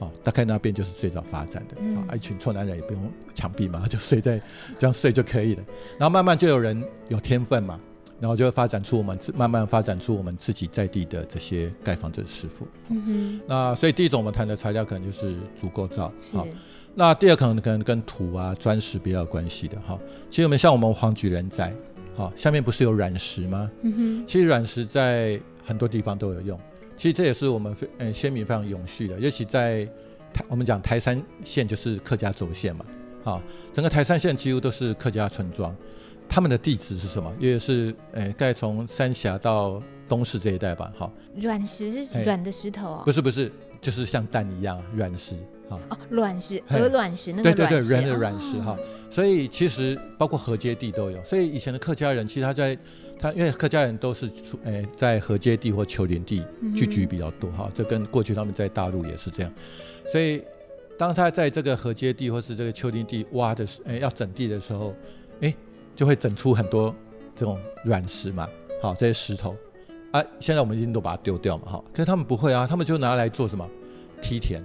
[0.00, 4.40] 哦，大概那边就是最早发展的，啊、嗯，一群臭男人也不用墙壁嘛， 就睡在
[4.78, 5.62] 这样睡就可以了。
[5.98, 7.78] 然后慢慢就有人有天分嘛，
[8.18, 12.66] 然后就会发展出我们自慢慢发展出我们自己在地的这些盖房子的师傅。
[12.88, 13.40] 嗯哼。
[13.46, 16.10] 那所以第一种我们谈的材料可能就是竹构造。
[16.32, 16.46] 好，
[16.94, 19.98] 那第二可能可能跟土啊砖石比较有关系的哈。
[20.30, 21.74] 其实我们像我们黄举人在，
[22.16, 23.70] 好，下面不是有软石吗？
[23.82, 24.26] 嗯哼。
[24.26, 26.58] 其实软石在很多地方都有用。
[27.00, 29.86] 其实这也是我们非嗯先民非常永续的，尤其在
[30.34, 32.84] 台我们讲台山县就是客家轴线嘛，
[33.24, 35.74] 啊，整个台山县几乎都是客家村庄，
[36.28, 37.34] 他们的地址是什么？
[37.40, 41.10] 因为是呃，大概从三峡到东市这一带吧，哈。
[41.36, 43.02] 软石是软的石头哦？
[43.02, 45.36] 不是不是，就是像蛋一样软石
[45.70, 45.78] 啊。
[45.90, 48.76] 哦，卵石，鹅卵石那个对对对，人的卵石哈。
[49.10, 52.76] 所以其实包括河阶地都有，所以以前的客家人其实他在。
[53.22, 56.42] 他因为客家人都是出诶在河阶地或丘陵地
[56.74, 59.52] 聚居比较多哈，嗯、这跟过去他们在大陆也是这样，
[60.10, 60.42] 所以
[60.96, 64.94] 当他在这个河阶地或是这个丘陵地挖的时哎要整地的时候，
[65.40, 65.54] 诶
[65.94, 66.94] 就会整出很多
[67.36, 68.48] 这种软石嘛，
[68.80, 69.54] 好这些石头。
[70.12, 73.68] 啊，现在我们已经都把它丢掉嘛哈，可是他们不会啊，他们就拿来做什么？
[74.22, 74.64] 梯田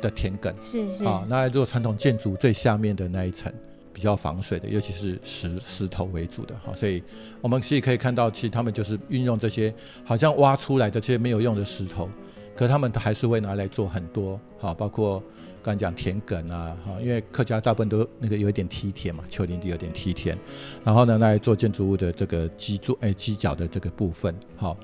[0.00, 1.04] 的田埂，是是。
[1.04, 3.52] 啊，那来做传统建筑最下面的那一层。
[3.90, 7.02] 比较防水的，尤其是石石头为主的哈，所以
[7.40, 12.08] 我们其实可以看到，其实他们就是运用这些好像挖出来的这些没有用的石头，
[12.54, 15.20] 可他们还是会拿来做很多哈，包括
[15.64, 20.38] 刚才讲田埂啊哈，因为客家大部分都那个有一点梯田嘛，丘陵地有点梯田，
[20.84, 24.76] 然后呢，来做建筑物的这个基座哎基脚的这个部分好，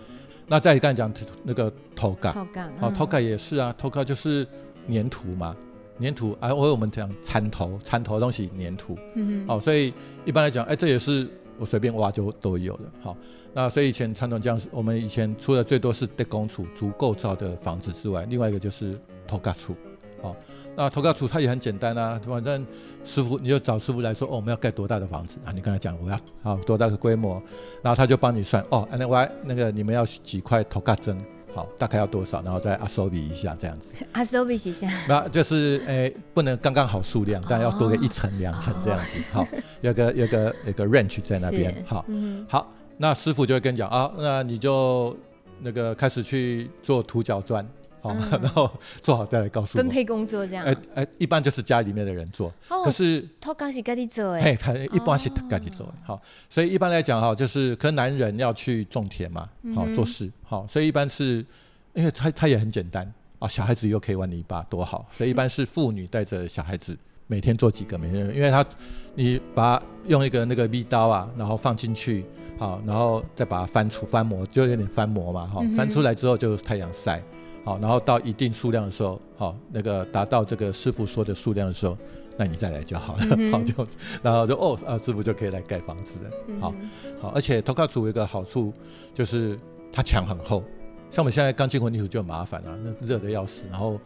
[0.48, 1.12] 那再刚才讲
[1.44, 4.44] 那个头盖，头盖好头盖也是啊，头盖就是
[4.88, 5.55] 粘土嘛。
[6.01, 9.94] 粘土啊，或者我们讲铲头，铲头的东西粘土，嗯哼，好，所以
[10.25, 11.25] 一般来讲，哎，这也是
[11.57, 13.16] 我随便挖就都有的，好，
[13.53, 19.73] 那所以以前传统这样子，我们以前出的最多是德工厝，竹构造的房子之外，另外一个就是头盖厝，
[20.20, 20.35] 好，
[20.75, 22.66] 那土埆厝它也很简单啊，反正
[23.05, 25.53] 师傅你就找师傅来说，哦，我们要盖多大的房子啊？
[25.53, 27.40] 你跟他讲我要好多大的规模，
[27.83, 31.16] 然后他就帮你算，哦，那我那个你们要几块土埆砖。
[31.55, 33.95] 好，大概要多少，然后再阿收比一下这样子。
[34.12, 39.19] 阿收比一下， 那就是诶、欸，不能刚刚好数量，但要多个一层两层这样子。
[39.33, 39.47] 好，
[39.81, 41.85] 有个有个有个 range 在那边。
[41.87, 45.17] 好，嗯、好，那师傅就会跟你讲啊，那你就
[45.61, 47.64] 那个开始去做土角砖。
[48.05, 48.71] 好， 然后
[49.03, 49.83] 做好再来告诉我。
[49.83, 50.62] 分配工作这样。
[50.67, 52.53] 哎哎，一般就是家里面的人做。
[52.85, 53.27] 可是。
[53.40, 54.43] 他刚是自己做哎。
[54.43, 55.93] 嘿，他一般是自己做。
[56.03, 61.45] 好，所以一般来讲哈，就是可能男人要去种田嘛，好做事，好，所以一般是，
[61.95, 65.07] 因为他他也很简单啊，小孩子又可以玩泥巴，多好。
[65.11, 66.95] 所以一般是妇女带着小孩子，
[67.27, 68.62] 每天做几个，每天，因为他
[69.14, 72.27] 你把它用一个那个 V 刀啊，然后放进去，
[72.59, 77.23] 好，然后再把它翻出翻模，就有点翻模嘛，哈，翻出来之后就太阳晒。
[77.64, 81.96] 好，然后到一定数量的时候，好，那个达到这个师傅说的数量的时候，
[82.37, 83.22] 那你再来就好了。
[83.38, 83.87] 嗯、 好，就
[84.22, 86.31] 然后就哦，啊，师傅就可以来盖房子了。
[86.61, 86.74] 好，
[87.22, 88.70] 好，而且土埆厝有一个好处
[89.14, 89.59] 就是
[89.90, 90.62] 它墙很厚，
[91.11, 93.98] 像我们现在钢筋混凝土就很麻烦了，那热的要死，然后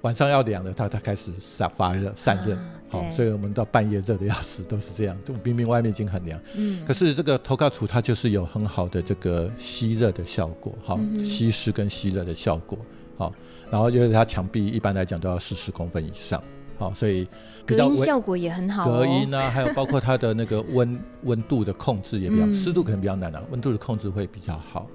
[0.00, 12.78] 晚上要凉了，它它开始散发热散热，啊、好，所以我们到半夜热的要死，都是这样，就明明外面已经很凉，嗯，可是这个土埆厝它就是有很好的这个吸热的效果，好，嗯、吸湿跟吸热的效果。
[13.22, 13.32] 好，
[13.70, 16.42] 然后就是它墙壁一般来讲都要四十公分以上，
[16.76, 17.28] 好，所以
[17.64, 18.98] 隔音效果也很好，哦。
[18.98, 24.88] 隔音啊，还有包括它的那个温温度的控制也比较，嗯、湿度可能比较难啊，温度的控制会比较好。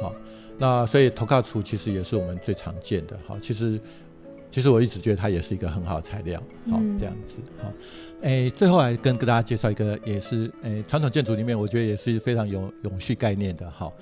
[0.00, 0.14] 好，
[0.58, 3.18] 那所以土埆厝其实也是我们最常见的。
[3.26, 3.80] 好，其实
[4.48, 6.40] 其实我一直觉得它也是一个很好的材料。
[6.70, 7.40] 好，这样子。
[7.60, 7.68] 好，
[8.20, 13.68] 诶，最后来跟跟大家介绍一个，也是诶传统建筑里面我觉得也是非常有永续概念的。
[13.68, 13.92] 好。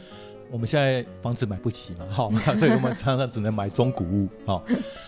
[0.50, 4.64] 我们现在房子买不起嘛，好， 所以我们常常只能买中古屋，好。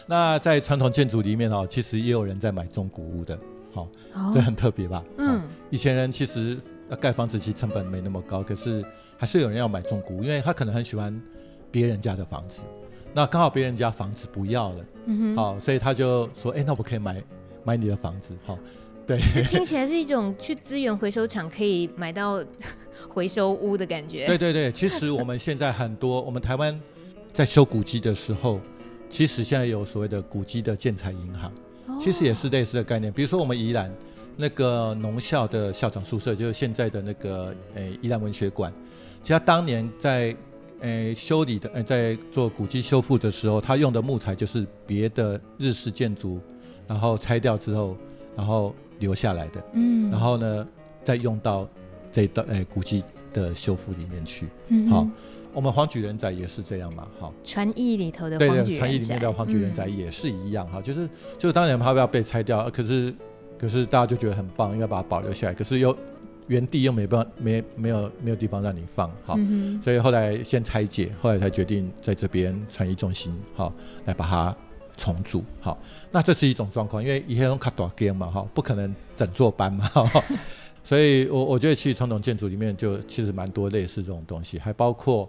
[0.07, 3.39] 那在传统建筑里面哦，其实也有人在买中古屋的，
[3.73, 3.89] 好，
[4.33, 5.03] 这很特别吧？
[5.19, 6.59] 嗯，以前人其实
[7.01, 8.85] 盖房子其实成本没那么高，可是
[9.17, 11.21] 还是有人要买中古屋，因为他可能很喜欢
[11.71, 12.65] 别人家的房子，
[13.13, 17.23] 那刚好别人家房子不要了，嗯哼，好，所以他就说，哎、欸，那我可以买
[17.65, 18.59] 买你的房子，好，
[19.07, 22.43] 对，听起来是一种去资源回收厂可以买到
[23.09, 24.27] 回收屋的感觉。
[24.27, 26.79] 对对对，其实我们现在很多，我们台湾
[27.35, 28.61] 在修古迹的时候，
[29.11, 31.53] 其实现在有所谓的古迹的建材银行，
[32.01, 33.93] 其实也是类似的概念，比如说我们宜兰。
[34.35, 38.73] 那个农校的校长宿舍，就是现在的那个诶宜兰文学馆。
[39.21, 40.35] 其实他当年在
[40.81, 46.41] 诶修理的，诶在做古迹修复的时候，他用的木材就是别的日式建筑，
[46.89, 47.95] 然后拆掉之后，
[48.35, 49.63] 然后留下来的。
[49.75, 50.11] 嗯。
[50.11, 50.67] 然后呢，
[51.05, 51.69] 再用到
[52.11, 54.49] 这一道诶古迹的修复里面去。
[54.69, 54.89] 嗯。
[54.89, 55.07] 好，
[55.53, 57.07] 我们黄举人仔也是这样嘛。
[57.21, 57.35] 好。
[57.45, 58.65] 传艺里头的黄举人宅。
[58.65, 63.15] 对对，传艺里面的黄举人宅也是一样哈、嗯，就是就是当年他不要被拆掉，可是。
[63.59, 65.55] 可是大家就觉得很棒，应该把它保留下来。
[65.55, 65.97] 可是又
[66.49, 73.73] 原地又没办法，没没有没有地方让你放，好、嗯，所以后来先拆解，后来才决定在这边传艺中心，好，
[74.05, 74.57] 来把它
[74.97, 75.79] 重组，好。
[76.11, 79.91] 那这是一种状况，因为以前用卡多间嘛，哈，不可能整座搬嘛，
[80.85, 85.29] 所以我我觉得其实传统建筑里面就其实蛮多类似这种东西，还包括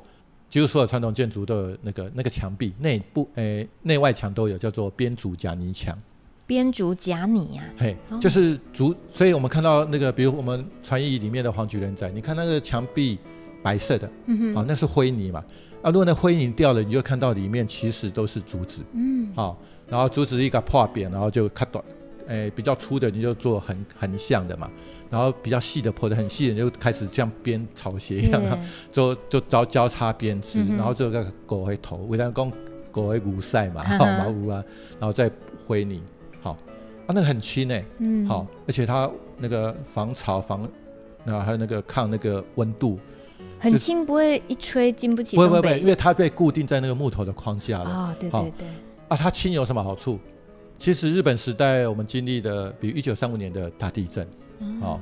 [0.50, 5.98] 几乎所有传统建筑的那个那个墙壁内部，诶、欸，内外墙都有叫做编竹夹泥墙。
[6.46, 13.18] 编竹夹泥呀，嘿，就是竹，所以我们看到那个，比如我们传艺里面的黄举人仔，你看那个墙壁
[13.64, 15.42] 白色的，嗯哼，啊，那是灰泥嘛，
[15.84, 19.56] 啊，如果那灰泥掉了，你就看到里面其实都是竹子，嗯，好，
[19.88, 21.84] 然后竹子一个破扁，然后就砍短，
[22.28, 24.70] 诶，比较粗的你就做横横向的嘛，
[25.10, 28.42] 然后比较细的破的很细的，你就开始像编草鞋一样，
[28.94, 32.52] 就就交交叉编织，然后这个狗会头，为了讲
[32.90, 34.64] 狗会无晒嘛，好毛乌啊，
[35.00, 35.30] 然后再
[35.68, 36.02] 灰泥。
[36.42, 40.66] 好，啊，那个很轻诶，嗯，好，而且它那个防潮防，
[41.26, 43.00] 那还有那个抗那个温度，
[43.64, 45.36] 很轻，不会一吹经不起。
[45.36, 47.90] 不会不会，因为它被固定在那个木头的框架了。
[47.90, 48.68] 啊、哦，对对对。
[49.08, 50.20] 啊，它轻有什么好处？
[50.78, 54.28] 其实日本时代我们经历的，比如一九三五年的大地震，
[54.60, 55.00] 嗯，好，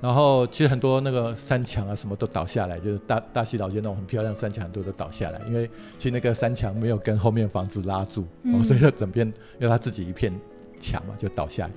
[0.00, 9.26] 然后其实很多那个山墙啊什么都倒下来，就是大大溪老街那种很漂亮山墙很多都倒下来，因为其实那个山墙没有跟后面房子拉住，嗯，所以就整片
[9.58, 10.32] 因为它自己一片。
[10.80, 11.72] 墙嘛就倒下来，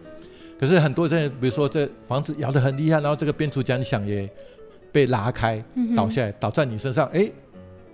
[0.59, 4.29] 可是很多人，比如说这房子摇得很厉害，然后这个编竹夹想也
[4.91, 5.63] 被拉开
[5.95, 7.34] 倒下来，倒在你身上，哎、欸，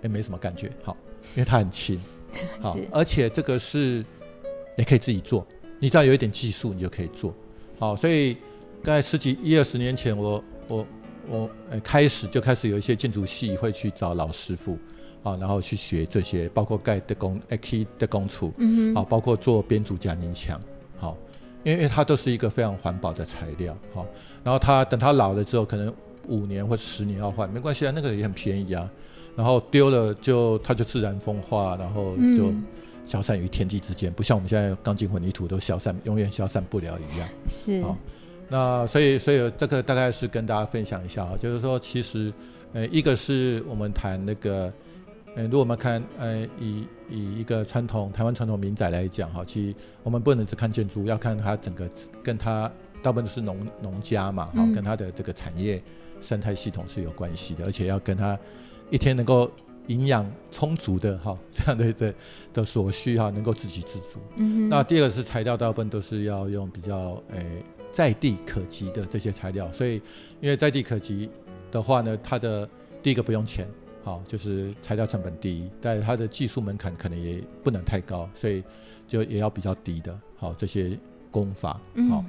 [0.02, 0.96] 也没什么感觉，好，
[1.34, 2.00] 因为它很轻，
[2.60, 4.04] 好，而且这个是
[4.76, 5.46] 也可以自己做，
[5.78, 7.34] 你只要有一点技术，你就可以做，
[7.78, 8.36] 好，所以
[8.82, 10.86] 刚才十几一二十年前我，我我
[11.28, 14.78] 我呃开始就开始有一些建筑系会去找老师傅。
[15.24, 20.58] 啊，然后去学这些，包括盖的工、key 的工处，嗯，好，包括做编组夹泥墙，
[20.96, 21.18] 好，
[21.64, 24.06] 因为它都是一个非常环保的材料，好，
[24.44, 25.92] 然后它等它老了之后，可能
[26.28, 28.88] 五年或十年要换，没关系啊，那个也很便宜啊，
[29.34, 32.52] 然后丢了就它就自然风化，然后就
[33.06, 37.96] 消散于天地之间，不像我们现在钢筋混凝土都消散，永远消散不了一样，是，好，
[38.48, 42.32] 那所以所以这个大概是跟大家分享一下啊，就是说其实，
[42.72, 44.72] 呃，一个是我们谈那个。
[45.34, 51.88] 呃，如果我们看，呃，以以一个传统台湾传统民宅来讲，哈，其实我们不能只看建筑，要看它整个
[52.24, 52.68] 跟它
[53.02, 55.82] 大部分都是农农家嘛，哈，跟它的这个产业
[56.20, 58.38] 生态系统是有关系的，而且要跟它
[58.90, 59.50] 一天能够
[59.86, 62.14] 营养充足的哈， 这样的这
[62.52, 64.18] 的所需哈，能够自给自足。
[64.36, 64.68] 嗯。
[64.68, 69.94] 那第二个是材料，大部分都是要用比较诶在地可及的这些材料，所以
[70.40, 71.30] 因为在地可及
[71.70, 72.68] 的话呢，它的
[73.02, 73.66] 第一个不用钱。
[74.04, 78.62] 好，就是材料成本低，但它的技术门槛可能也不能太高，所以
[79.06, 80.18] 就也要比较低的。
[80.36, 80.98] 好，这些
[81.30, 82.24] 工法，好，嗯、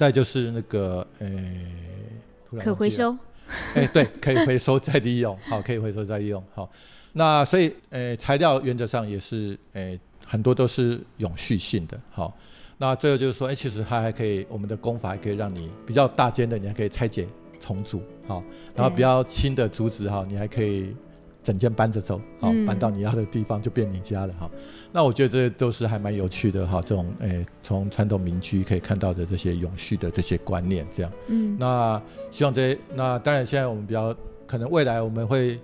[0.00, 1.26] 再就是那个诶、
[2.52, 3.12] 欸，可回收，
[3.74, 6.70] 哎、欸，对，可以回收再利用， 好，可以回收再利用，好，
[7.12, 12.34] 那所以诶、欸，材料原则上也是诶、欸，很多都是永续性的，好，
[12.78, 17.26] 那最后就是说，哎、欸，其实它还可以，我们的工法还可以让你比较大间的，你还可以拆解
[17.58, 18.42] 重组，好，
[18.74, 20.96] 然后比较轻的竹子哈，你还可以。
[21.50, 24.60] 整间搬着走，好，搬到你要的地方就变你家了，哈、嗯。
[24.92, 26.80] 那我觉得这都是还蛮有趣的，哈。
[26.80, 31.10] 这种诶，从传统民居可以看到的这些永续的这些观念，这样。
[31.26, 31.56] 嗯。
[31.58, 34.14] 那希望这些，那当然现在我们比较
[34.46, 35.58] 可能未来我们会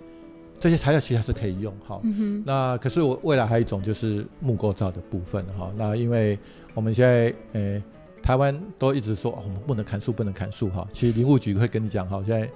[0.58, 2.00] 这些材料其实还是可以用，哈。
[2.02, 2.42] 嗯哼。
[2.44, 5.72] 那可是我未来还有一种就是木构造的部分，哈。
[5.76, 6.36] 那因为
[6.74, 7.80] 我们现在诶，
[8.24, 10.84] 台湾都一直说、哦、我们不能砍树，不能砍树，哈。
[10.92, 12.50] 其实林务局会跟你讲，哈，现在。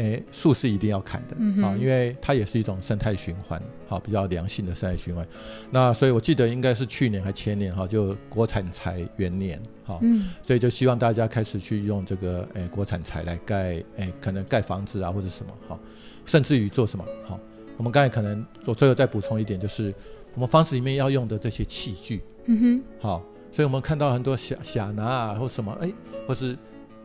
[0.00, 5.26] 诶，树是一定要砍的，嗯、啊，因为它也是一种生态循环，好、啊，比较良性的生态循环。
[5.70, 15.78] 那所以我记得应该是去年还前年哈、啊，就国产材元年，哈、啊，嗯，所以就希望大家开始去用这个诶国产材来盖，诶，可能盖房子啊或者什么，哈、啊，
[16.24, 17.40] 甚至于做什么，好、啊，
[17.76, 19.94] 我们刚才可能我最后再补充一点，就是
[20.32, 23.22] 我们房子里面要用的这些器具，嗯哼，好、啊，
[23.52, 25.92] 所以我们看到很多小小拿啊或什么，哎，
[26.26, 26.56] 或是。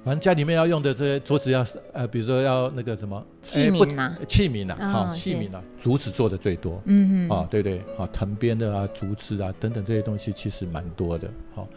[0.05, 11.67] 反正家里面要用的这些竹子要呃，比如说要那个什么器皿啊，器皿啊，好、哦、器皿啊，竹子做的最多，嗯嗯，啊对对，啊藤编的啊，竹子啊等等这些东西其实蛮多的，好，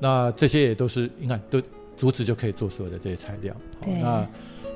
[0.00, 1.62] 那这些也都是你看都
[1.96, 4.28] 竹子就可以做所有的这些材料，好，那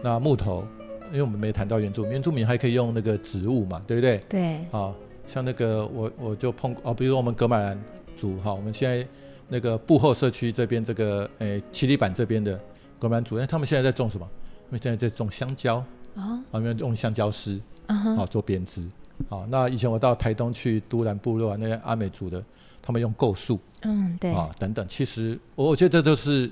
[0.04, 0.64] 那木头，
[1.10, 4.22] 因为我们没谈到原住民，原住民还可以用那个植物嘛，对不对？
[4.28, 4.94] 对，啊，
[5.26, 7.76] 像那个我我就碰哦，比如说我们格马兰
[8.14, 9.04] 族哈，我们现在
[9.48, 12.56] 那个布后社区这边这个诶七里板这边的。
[13.00, 14.28] 噶玛兰族，他们现在在种什么？
[14.66, 15.78] 因为现在在种香蕉
[16.14, 18.86] 啊，他们用香蕉丝啊做编织
[19.28, 19.44] 啊。
[19.48, 22.40] 那以前我到台东去都兰部落啊，那些阿美族的，
[22.80, 24.86] 他们用构树，嗯，对啊等等。
[24.88, 26.48] 其实我我觉得这都是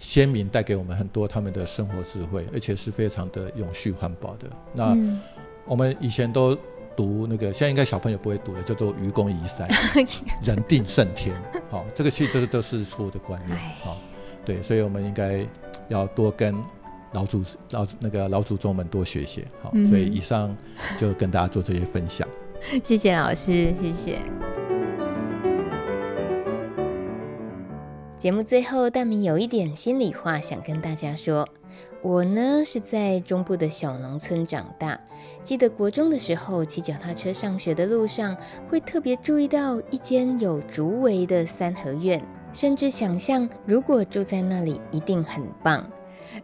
[0.00, 4.50] 先民带给我们很多他们的生活智慧，而且是非常的永续环保的。
[4.72, 4.96] 那
[5.64, 6.52] 我们以前都
[6.96, 9.68] 读那个，现在应该小朋友不会读了，叫做愚公移山，
[10.42, 11.40] 人定胜天。
[11.70, 13.56] 好，这个其实这个都是错误的观念。
[13.82, 13.96] 好，
[14.44, 15.46] 对，所以我们应该。
[15.92, 16.54] 要多跟
[17.12, 20.56] 老祖老那个老祖宗们多学习，好，嗯、所以以上
[20.98, 22.26] 就跟大家做这些分享。
[22.82, 24.18] 谢谢老师，谢谢。
[28.18, 31.46] 节目最后，大明有一点心里话想跟大家说。
[32.02, 34.98] 我呢是在中部的小农村长大，
[35.42, 38.36] 记得国中的时候骑脚踏车上学的路上，
[38.68, 42.20] 会特别注意到一间有竹围的三合院。
[42.52, 45.86] 甚至想象，如果住在那里，一定很棒。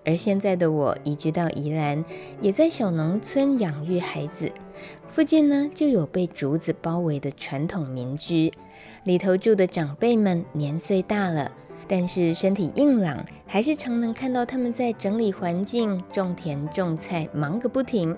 [0.04, 2.04] 而现在的我移居到宜兰，
[2.40, 4.52] 也在小农村养育孩子。
[5.10, 8.52] 附近呢，就有被竹子包围的传统民居，
[9.04, 11.52] 里头住的长辈们年岁大了。
[11.88, 18.14] 但是身体硬朗，还是常能看到他们在整理环境、种田、种菜，忙个不停。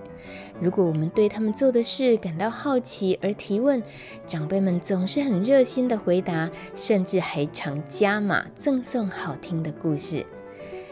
[0.60, 3.80] 如果我们对他们做的事感到好奇而提问，
[4.26, 10.26] 长辈们总是很热心的回答，甚至还常加码赠送好听的故事。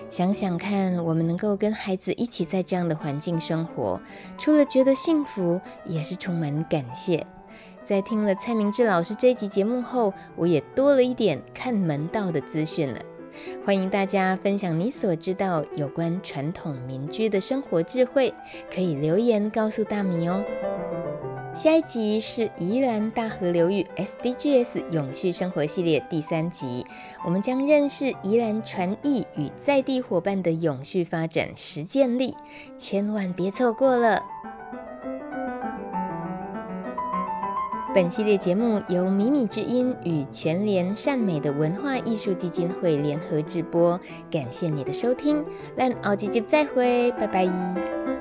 [0.08, 4.00] 想想看，我们能够跟孩子一起在这样的环境生活，
[4.38, 7.26] 除了觉得幸福，也是充满感谢。
[7.88, 13.00] 在听了蔡明志老师这一集节目后，我也多了一点看门道的资讯了。
[13.64, 18.34] 欢迎大家分享你所知道有关传统民居的生活智慧，
[18.70, 20.44] 可以留言告诉大米哦。
[21.54, 26.84] 下一集是宜兰大河流域 SDGs 永续生活系列第三集，
[27.24, 32.36] 我们将认识宜兰传艺与在地伙伴的永续发展实践力，
[32.76, 34.22] 千万别错过了。
[37.94, 43.98] 本系列节目由迷你之音与全联善美的文化艺术基金会联合制播，
[44.30, 45.42] 感谢你的收听，
[45.76, 48.17] 咱后几集再会，拜拜。